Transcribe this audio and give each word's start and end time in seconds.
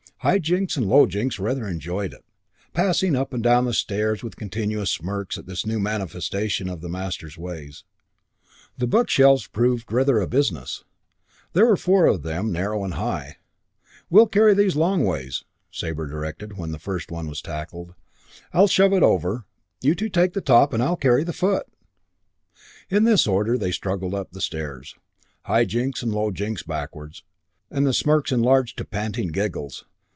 High 0.23 0.37
Jinks 0.37 0.77
and 0.77 0.85
Low 0.85 1.07
Jinks 1.07 1.39
rather 1.39 1.67
enjoyed 1.67 2.13
it, 2.13 2.23
passing 2.73 3.15
up 3.15 3.33
and 3.33 3.41
down 3.41 3.65
the 3.65 3.73
stairs 3.73 4.21
with 4.21 4.35
continuous 4.35 4.91
smirks 4.91 5.35
at 5.35 5.47
this 5.47 5.65
new 5.65 5.79
manifestation 5.79 6.69
of 6.69 6.81
the 6.81 6.89
master's 6.89 7.39
ways. 7.39 7.83
The 8.77 8.85
bookshelves 8.85 9.47
proved 9.47 9.91
rather 9.91 10.19
a 10.19 10.27
business. 10.27 10.83
There 11.53 11.65
were 11.65 11.75
four 11.75 12.05
of 12.05 12.21
them, 12.21 12.51
narrow 12.51 12.83
and 12.83 12.93
high. 12.93 13.37
"We'll 14.11 14.27
carry 14.27 14.53
these 14.53 14.75
longways," 14.75 15.43
Sabre 15.71 16.05
directed, 16.05 16.55
when 16.55 16.71
the 16.71 16.77
first 16.77 17.09
one 17.09 17.27
was 17.27 17.41
tackled. 17.41 17.95
"I'll 18.53 18.67
shove 18.67 18.93
it 18.93 19.01
over. 19.01 19.45
You 19.81 19.95
two 19.95 20.07
take 20.09 20.33
the 20.33 20.39
top, 20.41 20.71
and 20.71 20.83
I'll 20.83 20.97
carry 20.97 21.23
the 21.23 21.33
foot." 21.33 21.65
In 22.91 23.05
this 23.05 23.25
order 23.25 23.57
they 23.57 23.71
struggled 23.71 24.13
up 24.13 24.33
the 24.33 24.39
stairs, 24.41 24.93
High 25.45 25.65
Jinks 25.65 26.03
and 26.03 26.11
Low 26.13 26.29
Jinks 26.29 26.61
backwards, 26.61 27.23
and 27.71 27.87
the 27.87 27.91
smirks 27.91 28.31
enlarged 28.31 28.73
into 28.79 28.87
panting 28.91 29.29
giggles. 29.29 29.83